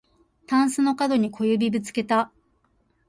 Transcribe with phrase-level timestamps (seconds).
[0.47, 2.31] たんすのかどに小指ぶつけた